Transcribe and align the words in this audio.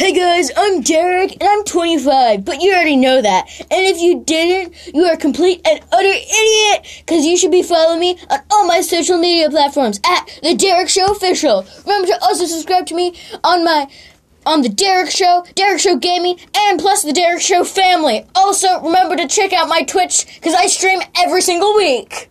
Hey 0.00 0.14
guys, 0.14 0.50
I'm 0.56 0.80
Derek 0.80 1.32
and 1.32 1.42
I'm 1.42 1.62
25, 1.62 2.42
but 2.42 2.62
you 2.62 2.72
already 2.72 2.96
know 2.96 3.20
that. 3.20 3.50
And 3.60 3.84
if 3.86 4.00
you 4.00 4.24
didn't, 4.24 4.74
you 4.94 5.04
are 5.04 5.12
a 5.12 5.16
complete 5.18 5.60
and 5.68 5.78
utter 5.92 6.08
idiot 6.08 7.02
because 7.04 7.26
you 7.26 7.36
should 7.36 7.50
be 7.50 7.62
following 7.62 8.00
me 8.00 8.18
on 8.30 8.38
all 8.50 8.66
my 8.66 8.80
social 8.80 9.18
media 9.18 9.50
platforms 9.50 10.00
at 10.06 10.40
The 10.42 10.54
Derek 10.54 10.88
Show 10.88 11.12
Official. 11.12 11.66
Remember 11.84 12.06
to 12.06 12.18
also 12.22 12.46
subscribe 12.46 12.86
to 12.86 12.94
me 12.94 13.14
on 13.44 13.62
my 13.62 13.90
on 14.46 14.62
The 14.62 14.70
Derek 14.70 15.10
Show, 15.10 15.44
Derek 15.54 15.80
Show 15.80 15.96
Gaming, 15.96 16.38
and 16.56 16.80
plus 16.80 17.02
The 17.02 17.12
Derek 17.12 17.42
Show 17.42 17.62
Family. 17.62 18.24
Also, 18.34 18.80
remember 18.80 19.16
to 19.16 19.28
check 19.28 19.52
out 19.52 19.68
my 19.68 19.82
Twitch 19.82 20.24
because 20.36 20.54
I 20.54 20.68
stream 20.68 21.02
every 21.18 21.42
single 21.42 21.76
week. 21.76 22.30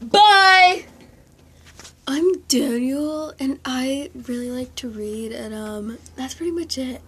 Bye! 0.00 0.61
I'm 2.14 2.42
Daniel, 2.42 3.32
and 3.40 3.58
I 3.64 4.10
really 4.28 4.50
like 4.50 4.74
to 4.74 4.88
read, 4.90 5.32
and 5.32 5.54
um, 5.54 5.96
that's 6.14 6.34
pretty 6.34 6.52
much 6.52 6.76
it. 6.76 7.00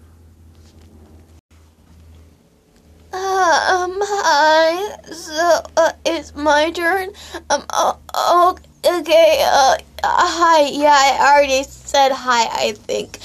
Um, 3.13 4.01
hi. 4.01 4.97
So, 5.13 5.61
uh, 5.77 5.93
it's 6.07 6.35
my 6.35 6.71
turn. 6.71 7.11
Um, 7.51 7.67
oh, 7.75 7.99
oh 8.15 8.57
okay, 8.83 9.45
uh, 9.47 9.77
hi. 10.03 10.71
Yeah, 10.73 10.97
I 10.97 11.35
already 11.35 11.65
said 11.65 12.11
hi, 12.11 12.69
I 12.69 12.73
think. 12.73 13.19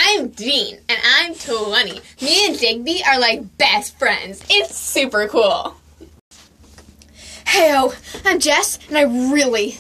I'm 0.07 0.31
Jean, 0.31 0.79
and 1.79 1.91
I'm 1.91 1.95
20. 1.95 2.25
Me 2.25 2.47
and 2.47 2.59
Digby 2.59 3.01
are 3.07 3.19
like 3.19 3.57
best 3.57 3.97
friends. 3.97 4.43
It's 4.49 4.75
super 4.75 5.27
cool. 5.27 5.75
Heyo, 7.45 7.91
oh, 7.91 7.95
I'm 8.25 8.39
Jess, 8.39 8.79
and 8.87 8.97
I 8.97 9.03
really 9.03 9.77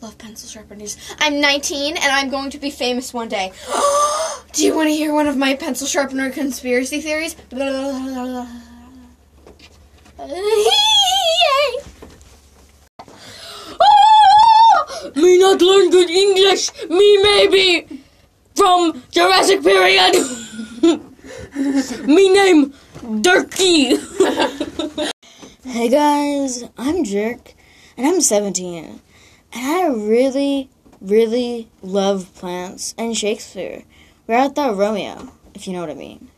love 0.00 0.18
pencil 0.18 0.48
sharpeners. 0.48 0.96
I'm 1.18 1.40
19, 1.40 1.96
and 1.96 2.04
I'm 2.04 2.30
going 2.30 2.50
to 2.50 2.58
be 2.58 2.70
famous 2.70 3.14
one 3.14 3.28
day. 3.28 3.52
Do 4.52 4.64
you 4.64 4.74
want 4.74 4.88
to 4.88 4.94
hear 4.94 5.14
one 5.14 5.28
of 5.28 5.36
my 5.36 5.54
pencil 5.54 5.86
sharpener 5.86 6.30
conspiracy 6.30 7.00
theories? 7.00 7.36
Me 15.16 15.38
not 15.38 15.60
learn 15.60 15.90
good 15.90 16.10
English. 16.10 16.70
Me 16.88 17.22
maybe 17.22 18.02
from 18.54 19.02
Jurassic 19.10 19.62
period. 19.62 20.14
Me 22.06 22.28
name 22.28 22.74
Durkee. 23.20 23.96
hey 25.64 25.88
guys, 25.88 26.64
I'm 26.76 27.04
Jerk, 27.04 27.54
and 27.96 28.04
I'm 28.04 28.20
17, 28.20 28.84
and 28.84 29.00
I 29.54 29.86
really, 29.86 30.70
really 31.00 31.68
love 31.80 32.34
plants 32.34 32.96
and 32.98 33.16
Shakespeare. 33.16 33.84
We're 34.26 34.34
at 34.34 34.56
the 34.56 34.74
Romeo, 34.74 35.32
if 35.54 35.68
you 35.68 35.72
know 35.72 35.80
what 35.80 35.90
I 35.90 35.94
mean. 35.94 36.30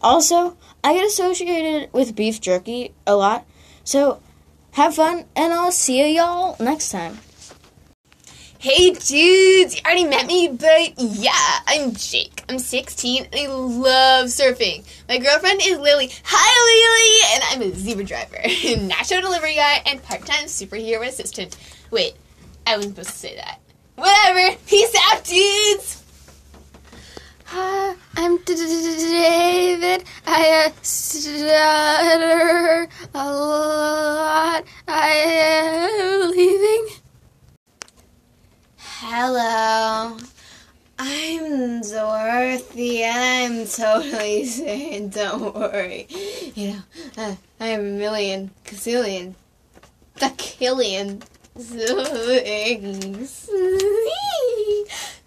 Also, 0.00 0.56
I 0.82 0.94
get 0.94 1.04
associated 1.04 1.92
with 1.92 2.16
beef 2.16 2.40
jerky 2.40 2.94
a 3.06 3.16
lot, 3.16 3.44
so 3.84 4.22
have 4.70 4.94
fun, 4.94 5.26
and 5.36 5.52
I'll 5.52 5.70
see 5.70 6.16
y'all 6.16 6.56
next 6.58 6.90
time. 6.90 7.18
Hey 8.62 8.90
dudes, 8.90 9.74
you 9.74 9.80
already 9.86 10.04
met 10.04 10.26
me, 10.26 10.48
but 10.48 10.92
yeah, 10.98 11.60
I'm 11.66 11.94
Jake. 11.94 12.44
I'm 12.46 12.58
16 12.58 13.24
and 13.24 13.34
I 13.34 13.46
love 13.46 14.26
surfing. 14.26 14.84
My 15.08 15.16
girlfriend 15.16 15.62
is 15.64 15.78
Lily. 15.78 16.10
Hi 16.24 16.52
Lily! 16.68 17.32
And 17.32 17.64
I'm 17.64 17.72
a 17.72 17.74
Zebra 17.74 18.04
driver, 18.04 18.36
national 18.82 19.22
delivery 19.22 19.54
guy, 19.54 19.80
and 19.86 20.02
part-time 20.02 20.44
superhero 20.44 21.08
assistant. 21.08 21.56
Wait, 21.90 22.16
I 22.66 22.76
wasn't 22.76 22.96
supposed 22.96 23.12
to 23.12 23.16
say 23.16 23.36
that. 23.36 23.60
Whatever, 23.94 24.58
peace 24.66 24.94
out 25.10 25.24
dudes! 25.24 26.04
I'm 27.52 28.36
David. 28.44 30.04
I 30.26 30.66
uh, 30.66 30.70
stutter 30.82 32.88
a 33.14 33.24
lot. 33.24 34.64
I 34.86 35.08
am 35.08 36.30
leaving. 36.30 36.99
Hello. 39.02 40.18
I'm 40.98 41.80
Dorothy, 41.80 43.02
and 43.02 43.60
I'm 43.62 43.66
totally 43.66 44.44
sane. 44.56 45.08
Don't 45.08 45.54
worry. 45.54 46.06
You 46.54 46.74
know, 46.74 46.82
uh, 47.16 47.34
I'm 47.58 47.80
a 47.80 47.82
million, 47.82 48.50
gazillion, 48.66 49.36
killion 50.16 51.22
things. 51.56 53.48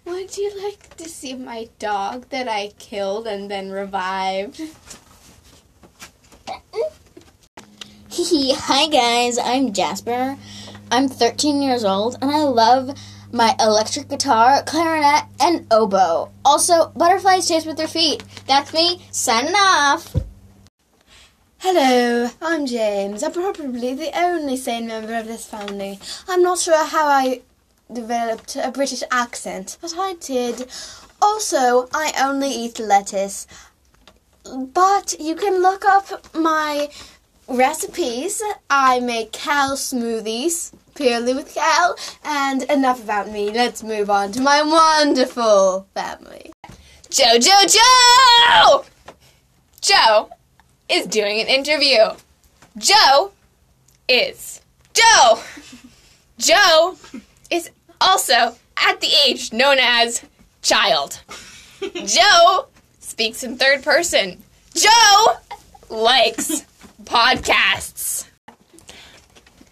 Would 0.04 0.36
you 0.38 0.62
like 0.62 0.96
to 0.98 1.08
see 1.08 1.34
my 1.34 1.68
dog 1.80 2.28
that 2.28 2.46
I 2.46 2.68
killed 2.78 3.26
and 3.26 3.50
then 3.50 3.72
revived? 3.72 4.62
Hi 8.16 8.86
guys, 8.86 9.36
I'm 9.36 9.72
Jasper. 9.72 10.38
I'm 10.92 11.08
13 11.08 11.60
years 11.60 11.82
old 11.82 12.16
and 12.22 12.30
I 12.30 12.44
love 12.44 12.96
my 13.34 13.56
electric 13.58 14.08
guitar, 14.08 14.62
clarinet, 14.62 15.24
and 15.40 15.66
oboe. 15.72 16.30
Also, 16.44 16.92
butterflies 16.94 17.48
chase 17.48 17.66
with 17.66 17.76
their 17.76 17.88
feet. 17.88 18.22
That's 18.46 18.72
me, 18.72 19.02
signing 19.10 19.54
off. 19.56 20.14
Hello, 21.58 22.30
I'm 22.40 22.64
James. 22.64 23.24
I'm 23.24 23.32
probably 23.32 23.92
the 23.94 24.16
only 24.16 24.56
sane 24.56 24.86
member 24.86 25.14
of 25.16 25.26
this 25.26 25.46
family. 25.46 25.98
I'm 26.28 26.42
not 26.42 26.60
sure 26.60 26.84
how 26.84 27.08
I 27.08 27.40
developed 27.92 28.54
a 28.54 28.70
British 28.70 29.02
accent, 29.10 29.78
but 29.80 29.94
I 29.98 30.14
did. 30.20 30.68
Also, 31.20 31.88
I 31.92 32.12
only 32.20 32.50
eat 32.50 32.78
lettuce. 32.78 33.48
But 34.44 35.16
you 35.18 35.34
can 35.34 35.60
look 35.60 35.84
up 35.84 36.32
my 36.36 36.88
recipes. 37.48 38.40
I 38.70 39.00
make 39.00 39.32
cow 39.32 39.70
smoothies, 39.74 40.72
purely 40.94 41.34
with 41.34 41.54
Cal. 41.54 41.96
And 42.24 42.62
enough 42.64 43.02
about 43.02 43.30
me. 43.30 43.50
Let's 43.50 43.82
move 43.82 44.10
on 44.10 44.32
to 44.32 44.40
my 44.40 44.62
wonderful 44.62 45.86
family. 45.94 46.52
Joe, 47.10 47.38
Joe, 47.38 47.62
Joe! 47.68 48.84
Joe 49.80 50.30
is 50.88 51.06
doing 51.06 51.40
an 51.40 51.46
interview. 51.46 51.98
Joe 52.76 53.32
is 54.08 54.60
Joe. 54.94 55.40
Joe 56.38 56.96
is 57.50 57.70
also 58.00 58.56
at 58.76 59.00
the 59.00 59.10
age 59.26 59.52
known 59.52 59.78
as 59.80 60.24
child. 60.62 61.20
Joe 62.04 62.66
speaks 62.98 63.44
in 63.44 63.56
third 63.56 63.82
person. 63.82 64.42
Joe 64.74 65.36
likes 65.88 66.64
podcasts. 67.04 68.26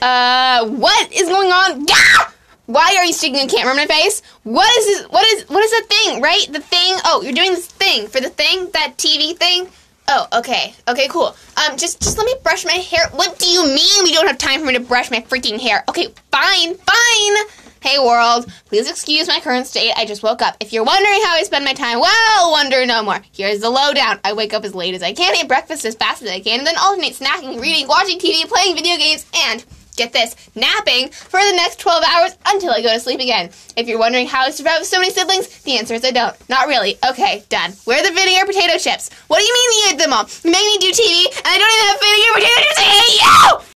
Uh, 0.02 0.66
what 0.66 1.12
is 1.12 1.28
going 1.28 1.52
on? 1.52 1.84
Gah! 1.84 2.32
Why 2.66 2.96
are 2.98 3.04
you 3.04 3.12
sticking 3.12 3.38
a 3.38 3.46
camera 3.46 3.70
in 3.70 3.76
my 3.76 3.86
face? 3.86 4.20
What 4.42 4.68
is 4.78 4.86
this? 4.86 5.08
What 5.08 5.24
is 5.26 5.48
what 5.48 5.62
is 5.62 5.70
the 5.70 5.86
thing? 5.86 6.20
Right, 6.20 6.44
the 6.50 6.58
thing. 6.58 6.96
Oh, 7.04 7.22
you're 7.22 7.32
doing 7.32 7.52
this 7.52 7.68
thing 7.68 8.08
for 8.08 8.20
the 8.20 8.28
thing, 8.28 8.68
that 8.72 8.94
TV 8.96 9.36
thing. 9.36 9.68
Oh, 10.08 10.26
okay, 10.32 10.74
okay, 10.88 11.06
cool. 11.06 11.36
Um, 11.56 11.76
just 11.76 12.02
just 12.02 12.18
let 12.18 12.26
me 12.26 12.34
brush 12.42 12.64
my 12.64 12.72
hair. 12.72 13.10
What 13.12 13.38
do 13.38 13.48
you 13.48 13.64
mean 13.64 14.02
we 14.02 14.12
don't 14.12 14.26
have 14.26 14.38
time 14.38 14.58
for 14.58 14.66
me 14.66 14.72
to 14.72 14.80
brush 14.80 15.08
my 15.12 15.20
freaking 15.20 15.60
hair? 15.60 15.84
Okay, 15.88 16.08
fine, 16.32 16.74
fine. 16.74 17.46
Hey 17.80 18.00
world, 18.00 18.50
please 18.66 18.90
excuse 18.90 19.28
my 19.28 19.38
current 19.38 19.68
state. 19.68 19.92
I 19.96 20.04
just 20.04 20.24
woke 20.24 20.42
up. 20.42 20.56
If 20.58 20.72
you're 20.72 20.84
wondering 20.84 21.20
how 21.24 21.36
I 21.36 21.44
spend 21.44 21.64
my 21.64 21.74
time, 21.74 22.00
well, 22.00 22.50
wonder 22.50 22.84
no 22.86 23.04
more. 23.04 23.20
Here's 23.32 23.60
the 23.60 23.70
lowdown. 23.70 24.18
I 24.24 24.32
wake 24.32 24.52
up 24.52 24.64
as 24.64 24.74
late 24.74 24.94
as 24.96 25.02
I 25.02 25.12
can, 25.12 25.36
eat 25.36 25.46
breakfast 25.46 25.84
as 25.84 25.94
fast 25.94 26.22
as 26.22 26.30
I 26.30 26.40
can, 26.40 26.58
and 26.58 26.66
then 26.66 26.76
alternate 26.76 27.14
snacking, 27.14 27.60
reading, 27.60 27.86
watching 27.86 28.18
TV, 28.18 28.48
playing 28.48 28.74
video 28.74 28.96
games, 28.96 29.26
and 29.46 29.64
get 29.96 30.12
this, 30.12 30.34
napping 30.54 31.10
for 31.10 31.40
the 31.40 31.52
next 31.54 31.78
12 31.80 32.04
hours 32.04 32.36
until 32.46 32.70
I 32.70 32.82
go 32.82 32.92
to 32.92 33.00
sleep 33.00 33.20
again. 33.20 33.50
If 33.76 33.88
you're 33.88 33.98
wondering 33.98 34.26
how 34.26 34.42
I 34.42 34.50
survive 34.50 34.80
with 34.80 34.88
so 34.88 34.98
many 34.98 35.10
siblings, 35.10 35.48
the 35.62 35.78
answer 35.78 35.94
is 35.94 36.04
I 36.04 36.10
don't. 36.10 36.36
Not 36.48 36.66
really. 36.66 36.98
Okay, 37.08 37.42
done. 37.48 37.72
Where 37.84 37.98
are 38.00 38.06
the 38.06 38.14
vinegar 38.14 38.46
potato 38.46 38.78
chips? 38.78 39.10
What 39.28 39.38
do 39.38 39.44
you 39.44 39.54
mean 39.54 39.72
you 39.72 39.90
ate 39.92 39.98
them 39.98 40.12
all? 40.12 40.26
You 40.44 40.50
make 40.50 40.64
me 40.64 40.78
do 40.78 40.90
TV, 40.92 41.26
and 41.26 41.46
I 41.46 41.58
don't 41.58 41.72
even 41.72 41.86
have 41.88 42.00
vinegar 42.00 42.34
potato 42.34 42.60
chips. 42.62 42.78
I 42.78 42.84
hate 43.00 43.20
you! 43.22 43.72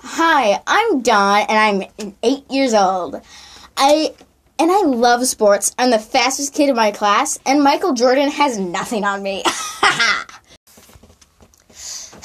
Hi, 0.00 0.62
I'm 0.66 1.02
Don 1.02 1.44
and 1.48 1.58
I'm 1.58 2.14
8 2.22 2.50
years 2.50 2.72
old. 2.72 3.20
I 3.76 4.14
and 4.58 4.70
I 4.70 4.82
love 4.82 5.26
sports. 5.26 5.74
I'm 5.78 5.90
the 5.90 5.98
fastest 5.98 6.54
kid 6.54 6.68
in 6.68 6.76
my 6.76 6.90
class 6.90 7.38
and 7.46 7.62
Michael 7.62 7.94
Jordan 7.94 8.30
has 8.30 8.58
nothing 8.58 9.04
on 9.04 9.22
me. 9.22 9.42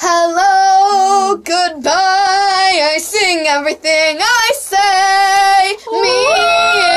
Hello, 0.04 1.36
goodbye. 1.36 1.92
I 1.92 2.98
sing 3.00 3.46
everything 3.46 4.18
I 4.20 4.50
say. 4.54 5.76
Me 6.00 6.91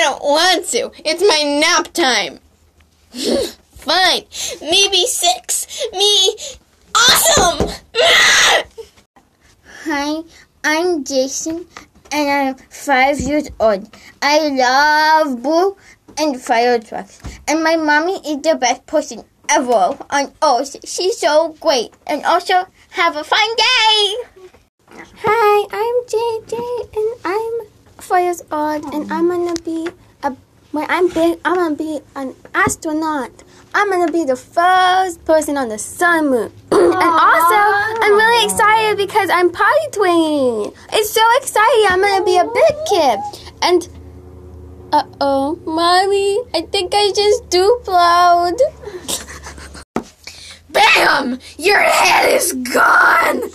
don't 0.00 0.22
want 0.22 0.66
to. 0.66 0.90
It's 1.04 1.22
my 1.22 1.42
nap 1.60 1.92
time. 1.92 2.40
Fine. 3.76 4.24
Maybe 4.60 5.06
six. 5.06 5.86
Me. 5.92 6.36
Awesome! 6.94 7.68
Hi, 9.84 10.22
I'm 10.64 11.04
Jason, 11.04 11.66
and 12.10 12.30
I'm 12.30 12.54
five 12.68 13.20
years 13.20 13.48
old. 13.60 13.88
I 14.20 14.48
love 14.48 15.42
Boo 15.42 15.76
and 16.18 16.40
fire 16.40 16.78
trucks, 16.80 17.20
and 17.46 17.62
my 17.62 17.76
mommy 17.76 18.16
is 18.26 18.42
the 18.42 18.56
best 18.56 18.86
person 18.86 19.24
ever 19.48 19.96
on 20.10 20.32
earth. 20.42 20.76
She's 20.84 21.18
so 21.18 21.56
great, 21.60 21.94
and 22.06 22.24
also 22.24 22.66
have 22.90 23.16
a 23.16 23.24
fun 23.24 23.48
day. 23.56 24.39
Hi, 25.22 25.66
I'm 25.70 25.96
JJ 26.06 26.96
and 26.96 27.20
I'm 27.26 27.68
four 27.98 28.20
years 28.20 28.42
old 28.50 28.94
and 28.94 29.12
I'm 29.12 29.28
gonna 29.28 29.60
be 29.60 29.86
a 30.22 30.34
when 30.72 30.86
I'm 30.88 31.08
big 31.08 31.38
I'm 31.44 31.56
gonna 31.56 31.74
be 31.76 32.00
an 32.16 32.34
astronaut. 32.54 33.30
I'm 33.74 33.90
gonna 33.90 34.10
be 34.10 34.24
the 34.24 34.36
first 34.36 35.22
person 35.26 35.58
on 35.58 35.68
the 35.68 35.76
sun 35.76 36.30
moon. 36.30 36.50
and 36.72 36.94
also 36.94 37.58
I'm 38.00 38.14
really 38.14 38.46
excited 38.46 38.96
because 38.96 39.28
I'm 39.28 39.52
potty 39.52 39.90
training. 39.92 40.72
It's 40.94 41.10
so 41.10 41.20
exciting, 41.36 41.84
I'm 41.90 42.00
gonna 42.00 42.24
be 42.24 42.38
a 42.38 42.44
big 42.44 42.74
kid. 42.88 43.20
And 43.60 43.88
uh 44.90 45.04
oh, 45.20 45.58
mommy, 45.66 46.40
I 46.54 46.62
think 46.62 46.92
I 46.94 47.12
just 47.14 47.50
duplowed. 47.50 48.58
Bam! 50.70 51.40
Your 51.58 51.80
head 51.80 52.32
is 52.32 52.52
gone! 52.54 53.50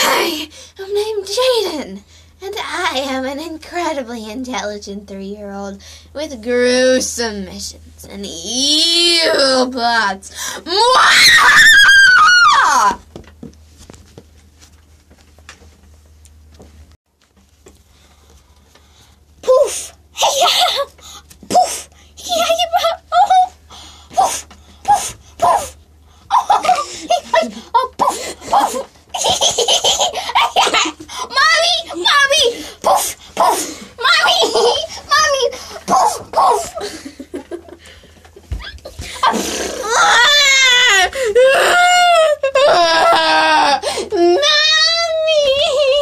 Hi, 0.00 0.48
I'm 0.78 0.94
named 0.94 1.26
Jaden, 1.26 2.02
and 2.40 2.54
I 2.56 3.00
am 3.04 3.24
an 3.24 3.40
incredibly 3.40 4.30
intelligent 4.30 5.08
three 5.08 5.24
year 5.24 5.50
old 5.52 5.82
with 6.14 6.40
gruesome 6.40 7.44
missions 7.46 8.06
and 8.08 8.24
evil 8.24 9.72
plots. 9.72 10.30